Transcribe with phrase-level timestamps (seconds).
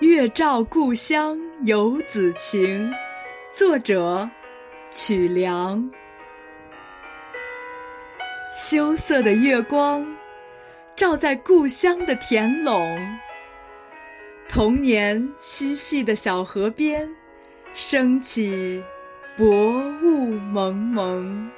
[0.00, 2.92] 月照故乡游子情，
[3.50, 4.28] 作者
[4.90, 5.90] 曲梁。
[8.52, 10.06] 羞涩的月光
[10.94, 13.18] 照在故乡的田垄，
[14.50, 17.08] 童年嬉戏的小河边
[17.72, 18.84] 升起
[19.34, 19.44] 薄
[20.02, 21.50] 雾蒙蒙。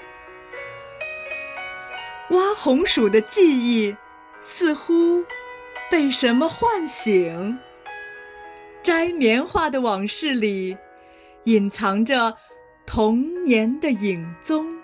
[2.31, 3.97] 挖红薯的记忆
[4.41, 5.25] 似乎
[5.91, 7.59] 被什么唤醒。
[8.89, 10.75] 摘棉花的往事里，
[11.45, 12.35] 隐藏着
[12.87, 14.75] 童年的影踪。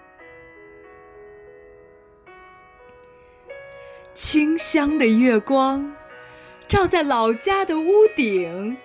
[4.12, 5.90] 清香的月光
[6.68, 8.76] 照在老家的屋顶，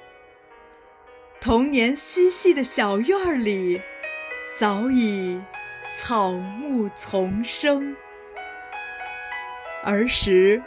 [1.41, 3.81] 童年嬉戏的小院里
[4.57, 5.37] 早已
[5.97, 7.93] 草木丛生。
[9.83, 10.63] 儿时。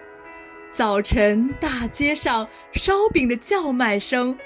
[0.72, 4.38] 早晨，大街上烧饼的叫卖声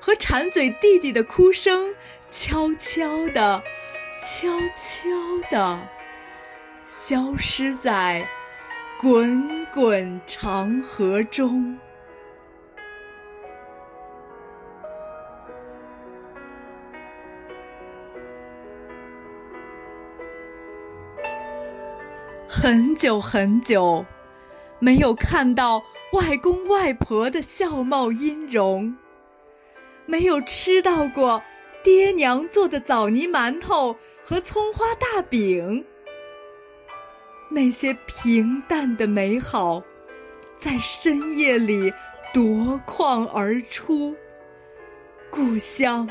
[0.00, 1.94] 和馋嘴弟弟的哭声，
[2.28, 3.62] 悄悄地、
[4.20, 5.08] 悄悄
[5.48, 5.78] 地
[6.84, 8.26] 消失在
[9.00, 11.78] 滚滚长河中。
[22.48, 24.04] 很久很久。
[24.82, 28.96] 没有看到外公外婆的笑貌音容，
[30.06, 31.40] 没有吃到过
[31.84, 35.84] 爹娘做的枣泥馒头和葱花大饼，
[37.48, 39.80] 那些平淡的美好，
[40.56, 41.94] 在深夜里
[42.34, 44.16] 夺眶而出。
[45.30, 46.08] 故乡，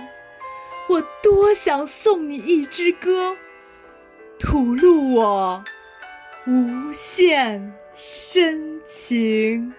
[0.88, 3.36] 我多想送你一支歌，
[4.40, 5.62] 吐露我
[6.48, 7.74] 无限。
[8.08, 9.74] 深情。